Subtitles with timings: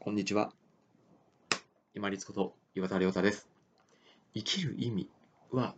[0.00, 0.52] こんにちは。
[1.92, 3.48] 今立こと岩田亮太です。
[4.32, 5.10] 生きる意味
[5.50, 5.74] は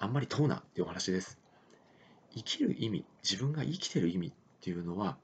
[0.00, 1.38] あんまり問うなっていうお話です。
[2.34, 5.18] 生きる意味、自分が生きてる意味っていうのは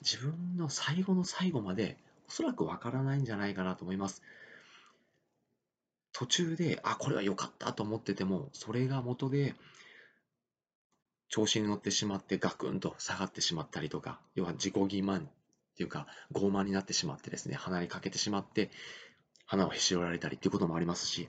[0.00, 4.22] 自分の最後の最後までおそらくわからないんじゃないかなと思います。
[6.12, 9.54] 途中で、あ、これは良かったと思ってても、それが元で
[11.28, 15.26] 調子に乗ってしまってガクンと下がってしまったりとか、要は自己欺瞞
[15.72, 18.70] っていうか、傲慢になってしまってですね、鼻にかけてしまって、
[19.46, 21.28] 花をへし折られたりっていうこともありますし、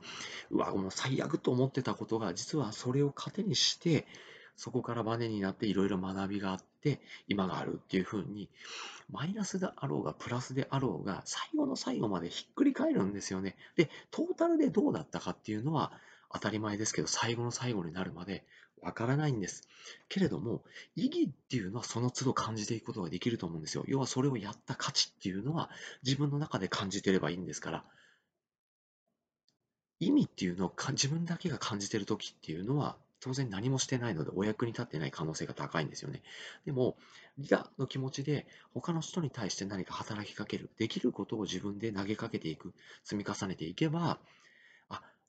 [0.49, 4.05] うわ、もう最悪と思ってたことが、実はそれを糧にして、
[4.55, 8.49] そこからバネになっていろいろ学びがあって、今があるっていうふうに、
[9.11, 13.55] マイナスであろうが、プラスであろうが、最後の最後までひっくり返るんですよね。
[13.75, 15.91] で、トータルでどうだったかっていうのは、
[16.33, 18.43] 当たり前ですけど、最後の最後になるまで
[18.81, 19.67] わからないんです。
[20.09, 20.63] けれども、
[20.95, 23.83] 意義っていうのはその都度感じていくことができると思うんですよ。
[23.87, 25.69] 要はそれをやった価値っていうのは
[26.03, 27.85] 自分の中で感じてればいいんですから。
[29.99, 36.21] 意味っていうのを自分だけが感じてる時っていうのは当然何もしてないのでお役に立ってない可能性が高いんですよね。
[36.65, 36.97] でも、
[37.37, 42.73] リ我の気持ちで他の人に対して何か働きかける、できることを自分で投げかけていく、
[43.05, 44.19] 積み重ねていけば、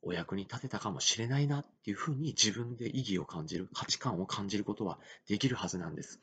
[0.05, 6.21] お役に立てたかもしれないなっていうふうに自分で意義を感じる、価値観を感じることはできるはずなんです。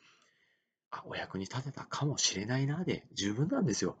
[0.90, 3.96] あ、お役に立てたかもしれないなで十分なんですよ。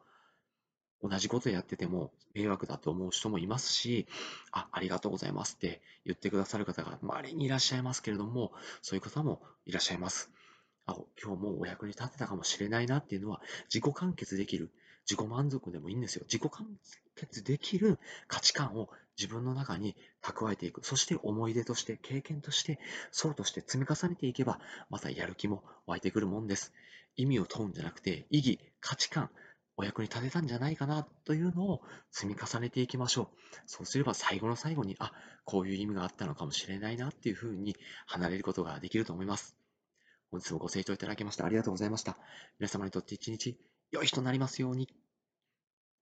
[1.02, 4.06] 同じことやってても迷惑だと思う人もいますし、
[4.52, 10.30] あ、ありがとうございますって言ってくださる方が稀にいらっしゃいますけれども、そういう方もいらっしゃいます。
[10.86, 13.40] あ、今日もお役に立てたかもしれないなっていうのは
[13.72, 14.70] 自己完結できる。
[15.08, 16.24] 自己満足でもいいんですよ。
[16.24, 16.66] 自己完
[17.16, 20.84] 結できる価値観を自分の中に蓄えていく。
[20.84, 22.78] そして思い出として、経験として、
[23.10, 26.72] 層として積み重ねていけば、またやる気も湧いてくるもんです。
[27.16, 29.30] 意味を問うんじゃなくて、意義、価値観、
[29.76, 33.28] お役に立てたんじゃないかなというのを積み重ねていきましょう。
[33.66, 35.12] そうすれば最後の最後に、あ、
[35.44, 37.76] こういう意味があったのかもしれないなっていうふうに
[38.06, 39.56] 離れることができると思います。
[40.30, 42.16] 本日もご清聴いただきましてありがとうございました。
[42.58, 43.58] 皆様にとって一日
[43.90, 44.88] 良い日となりますように。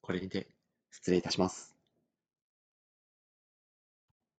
[0.03, 0.49] これにて
[0.91, 1.80] 失礼いたします。